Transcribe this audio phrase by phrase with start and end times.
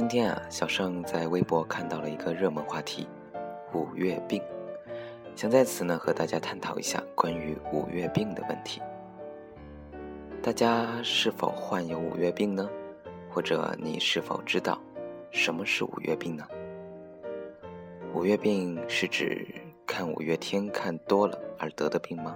[0.00, 3.06] 今天啊，小盛在微博看到了一个热门话题——
[3.74, 4.42] 五月病，
[5.36, 8.80] 想在此呢和大家探讨一下关于五月病的问题。
[10.42, 12.66] 大家是否患有五月病呢？
[13.28, 14.80] 或者你是否知道
[15.30, 16.48] 什么是五月病呢？
[18.14, 19.46] 五月病是指
[19.86, 22.34] 看五月天看多了而得的病吗？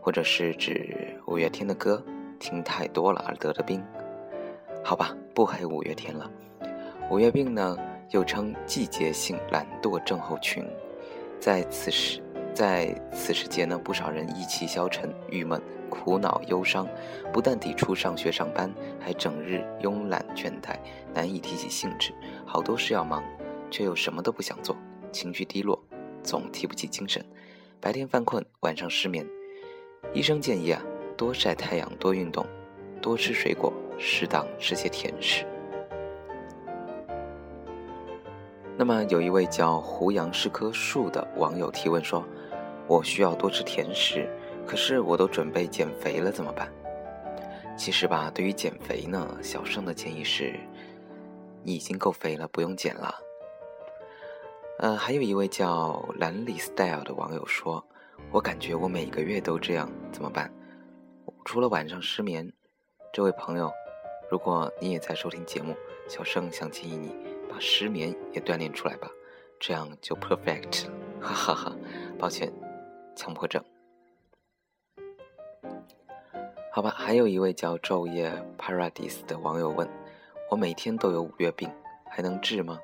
[0.00, 2.02] 或者是指五月天的歌
[2.40, 3.84] 听太多了而得的病？
[4.82, 6.30] 好吧，不黑五月天了。
[7.10, 7.74] 五月病呢，
[8.10, 10.62] 又称季节性懒惰症候群，
[11.40, 16.86] 在此时，在此时节呢，不少人意气消沉、郁闷、苦恼、忧伤，
[17.32, 20.76] 不但抵触上学上班，还整日慵懒倦怠，
[21.14, 22.12] 难以提起兴致，
[22.44, 23.24] 好多事要忙，
[23.70, 24.76] 却又什么都不想做，
[25.10, 25.82] 情绪低落，
[26.22, 27.24] 总提不起精神，
[27.80, 29.26] 白天犯困，晚上失眠。
[30.12, 30.82] 医生建议啊，
[31.16, 32.44] 多晒太阳，多运动，
[33.00, 35.46] 多吃水果，适当吃些甜食。
[38.80, 42.24] 那么，有一位叫胡杨是棵树的网友提问说
[42.86, 44.30] ：“我需要多吃甜食，
[44.64, 46.72] 可是我都准备减肥了，怎么办？”
[47.76, 50.54] 其实吧，对于减肥呢，小盛的建议是：
[51.64, 53.12] 你已经够肥了，不用减了。
[54.78, 57.84] 呃，还有一位叫蓝里 style 的网友说
[58.30, 60.48] ：“我感觉我每个月都这样，怎么办？
[61.44, 62.52] 除了晚上失眠。”
[63.12, 63.72] 这位朋友，
[64.30, 65.74] 如果你也在收听节目，
[66.08, 67.12] 小盛想建议你。
[67.48, 69.08] 把失眠也锻炼出来吧，
[69.58, 71.76] 这样就 perfect，了哈哈哈。
[72.18, 72.52] 抱歉，
[73.16, 73.62] 强迫症。
[76.70, 79.88] 好吧，还有一位叫昼夜 paradise 的网友问：
[80.50, 81.68] 我每天都有五月病，
[82.08, 82.78] 还能治吗？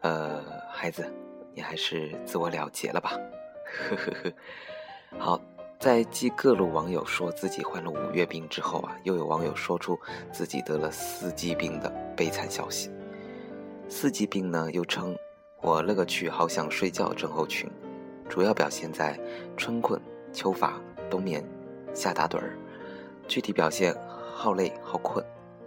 [0.00, 1.12] 呃，孩子，
[1.54, 3.18] 你还是自我了结了吧。
[3.64, 4.32] 呵呵呵。
[5.18, 5.40] 好，
[5.78, 9.98] 在继各路网友说自己患了五月病之后啊，又有网友说出
[10.32, 12.90] 自己得了四季病的悲惨消息。
[13.88, 15.14] 四季病呢，又称
[15.60, 17.70] “我勒个去，好想睡觉”症候群，
[18.28, 19.18] 主要表现在
[19.56, 20.00] 春困、
[20.32, 21.44] 秋乏、冬眠、
[21.92, 22.56] 夏打盹儿。
[23.28, 23.94] 具体表现：
[24.34, 25.24] 好累、好困，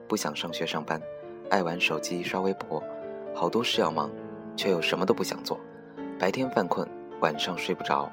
[0.07, 0.99] 不想上学上班，
[1.49, 2.83] 爱玩手机、刷微博，
[3.33, 4.09] 好多事要忙，
[4.57, 5.59] 却又什么都不想做，
[6.19, 6.87] 白天犯困，
[7.21, 8.11] 晚上睡不着。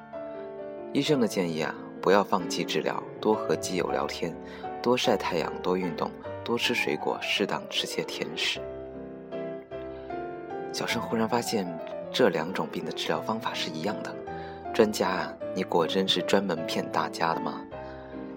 [0.93, 4.35] 医生的建议啊，不要放弃治疗，多和基友聊天，
[4.81, 6.11] 多晒太阳，多运动，
[6.43, 8.61] 多吃水果，适当吃些甜食。
[10.73, 11.67] 小生忽然发现，
[12.11, 14.13] 这两种病的治疗方法是一样的。
[14.73, 17.61] 专家啊，你果真是专门骗大家的吗？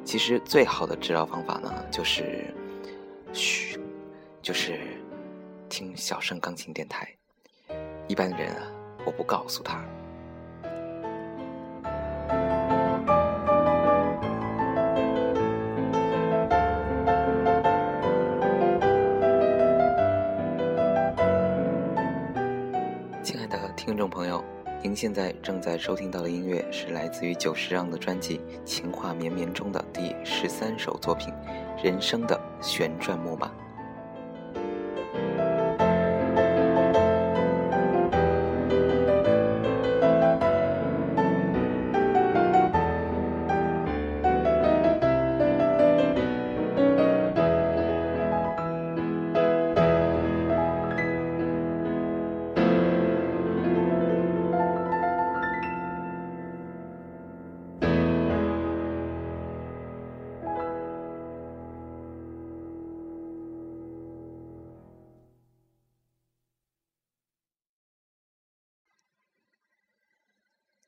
[0.04, 2.54] 其实最好的治疗方法呢，就是，
[3.32, 3.80] 嘘，
[4.42, 4.78] 就是
[5.70, 7.08] 听小声钢琴电台。
[8.06, 8.70] 一般人啊，
[9.06, 9.82] 我不告诉他。
[24.08, 24.44] 朋友，
[24.82, 31.32] 您现在正在收听到的音乐是来自于久石让的专辑《情话绵绵》中的第十三首作品
[31.84, 33.46] 《人生的旋转木马》。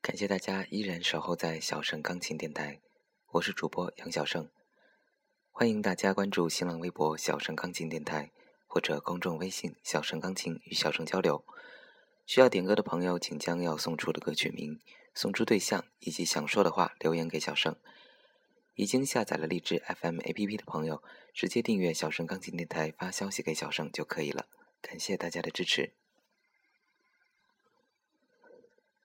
[0.09, 2.79] 感谢大家依然守候在小盛钢琴电台，
[3.33, 4.49] 我是主播杨小盛，
[5.51, 8.31] 欢迎大家关注新浪微博小盛钢琴电台
[8.65, 11.45] 或者公众微信小盛钢琴与小盛交流。
[12.25, 14.79] 需要点歌的朋友，请将要送出的歌曲名、
[15.13, 17.75] 送出对象以及想说的话留言给小盛。
[18.73, 21.03] 已经下载了荔枝 FM APP 的朋友，
[21.35, 24.47] 直接订阅小盛钢琴电台发消息给小盛就可以了。
[24.81, 25.93] 感谢大家的支持。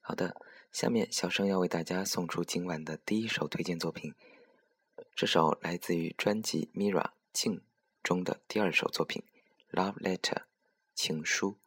[0.01, 0.35] 好的。
[0.75, 4.13] 下面，小生要为大家送出今晚的第一首推荐作品。
[5.15, 7.59] 这首来自于专辑《Mira 静》
[8.03, 9.23] 中的第二首作品
[9.81, 10.19] 《Love Letter》
[10.93, 11.59] 情书。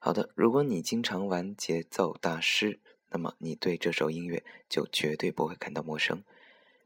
[0.00, 2.80] 好的，如果你经常玩节奏大师，
[3.10, 6.24] 那么你对这首音乐就绝对不会感到陌生。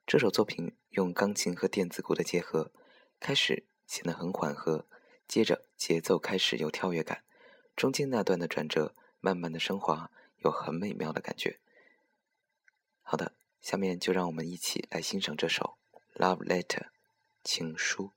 [0.06, 2.70] 这首作品用钢琴和电子鼓的结合，
[3.19, 4.84] 开始显得很缓和，
[5.26, 7.25] 接着节奏开始有跳跃感，
[7.75, 11.58] 中间那段的转折慢慢的升华，有很美妙的感觉。
[13.02, 15.79] 好的，下面就让我们一起来欣赏这首
[16.20, 16.64] 《Love Letter》
[17.43, 18.12] 情书。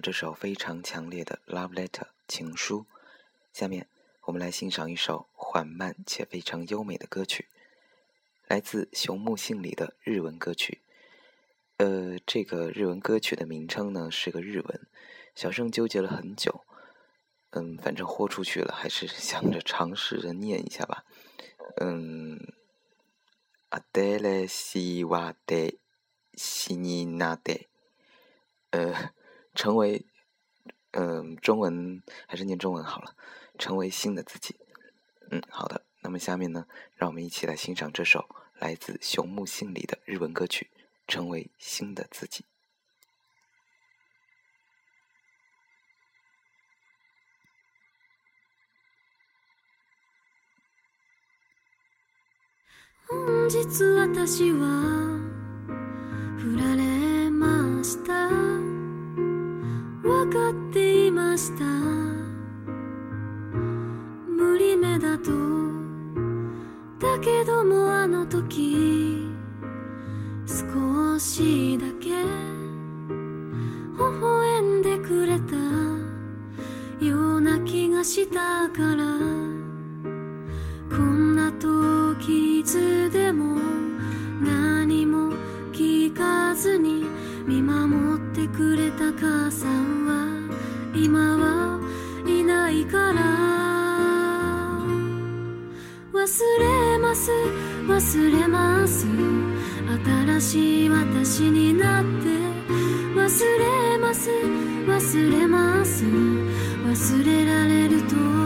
[0.00, 1.88] 这首非常强烈的《Love Letter》
[2.26, 2.86] 情书，
[3.52, 3.86] 下面
[4.22, 7.48] 我们来欣赏一首缓慢且非常优美的歌曲，
[8.46, 10.80] 来自熊木杏里的日文歌曲。
[11.76, 14.86] 呃，这个日文歌曲的名称呢是个日文，
[15.34, 16.64] 小盛纠结了很久。
[17.50, 21.04] 嗯，反正豁出去了，还是想着尝试着念一下吧。
[21.76, 22.54] 嗯，
[23.68, 25.72] 阿德勒西瓦德
[26.34, 27.54] 西尼纳德，
[28.70, 29.12] 呃，
[29.53, 30.05] 成为，
[30.91, 33.15] 嗯，中文还是念中文好了，
[33.57, 34.55] 成为新的自己。
[35.31, 35.83] 嗯，好的。
[36.01, 38.27] 那么下面呢，让我们一起来欣赏这首
[38.59, 40.69] 来自熊木杏里的日文歌曲《
[41.07, 42.43] 成为新的自己》。
[53.07, 53.67] 本日
[54.15, 55.19] 私は
[56.37, 58.58] 振られました
[60.10, 61.64] 分かっていました。
[64.26, 65.30] 無理めだと。
[66.98, 69.28] だけどもあの時
[70.46, 72.10] 少しだけ。
[72.10, 75.54] 微笑んでくれた。
[77.04, 79.04] ような気がしたから。
[80.90, 83.58] こんな時いつでも
[84.42, 85.32] 何も
[85.72, 87.06] 聞かずに
[87.46, 89.89] 見守ってくれた母さん。
[92.90, 93.20] から。
[96.12, 96.26] 忘
[96.58, 97.30] れます
[97.86, 99.06] 忘れます。
[100.04, 102.10] 新しい私になって。
[103.14, 103.24] 忘
[103.58, 104.30] れます
[104.86, 106.04] 忘れます。
[106.04, 108.39] 忘れられると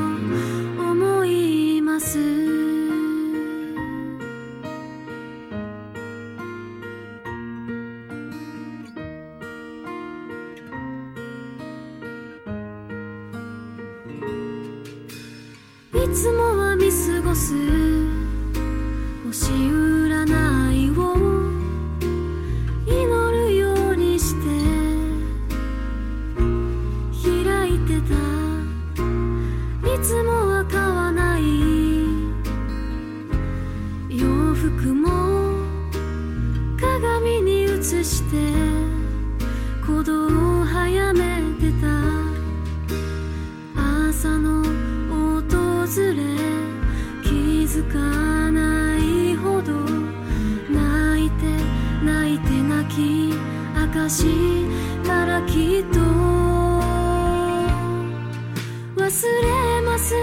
[59.95, 60.15] ます。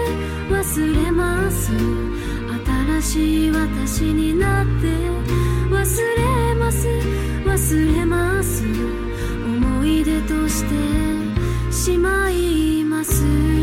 [0.50, 1.72] 忘れます。
[3.00, 4.88] 新しい私になって。
[5.70, 5.80] 忘
[6.16, 6.88] れます。
[7.46, 8.64] 忘れます。
[9.46, 13.61] 思い出としてしまいます。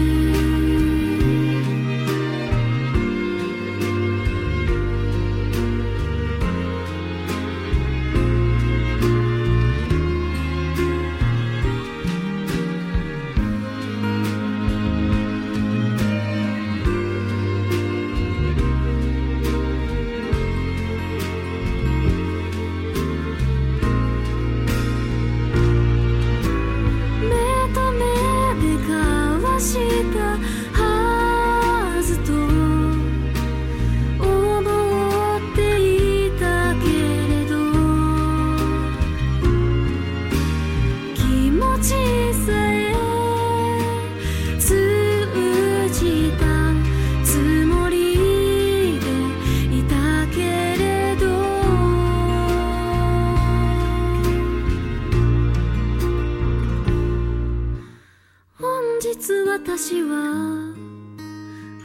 [59.72, 60.74] 私は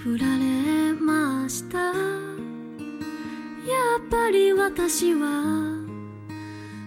[0.03, 1.77] 振られました。
[1.79, 1.93] やっ
[4.11, 5.77] ぱり私は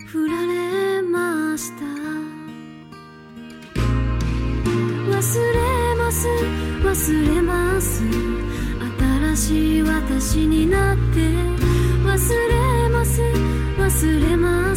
[0.07, 1.85] 振られました。
[5.05, 5.59] 忘れ
[5.97, 6.27] ます
[6.83, 8.01] 忘れます。
[8.99, 11.19] 新しい私になって。
[12.05, 13.21] 忘れます
[13.77, 14.76] 忘れます。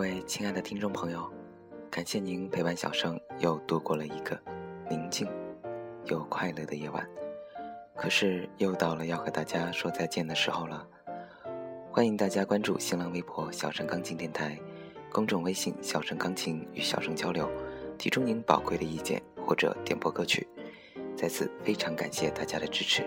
[0.00, 1.30] 各位亲爱的听众朋友，
[1.90, 4.40] 感谢您陪伴小生又度过了一个
[4.88, 5.28] 宁静
[6.06, 7.06] 又快乐的夜晚。
[7.94, 10.88] 可是又到了要和大家说再见的时候了。
[11.92, 14.58] 欢迎大家关注新浪微博“小盛钢琴电台”，
[15.12, 17.46] 公众微信“小盛钢琴”与小盛交流，
[17.98, 20.48] 提出您宝贵的意见或者点播歌曲。
[21.14, 23.04] 再次非常感谢大家的支持。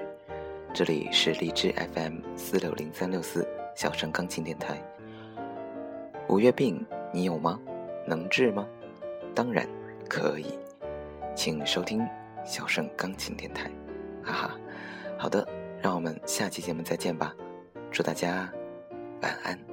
[0.71, 4.79] 这里是荔枝 FM 四六零三六四小盛钢琴电台。
[6.29, 7.59] 五月病你有吗？
[8.07, 8.67] 能治吗？
[9.35, 9.67] 当然
[10.09, 10.57] 可以，
[11.35, 12.07] 请收听
[12.45, 13.69] 小盛钢琴电台。
[14.23, 14.59] 哈哈，
[15.17, 15.47] 好的，
[15.81, 17.35] 让我们下期节目再见吧。
[17.91, 18.51] 祝大家
[19.21, 19.72] 晚安。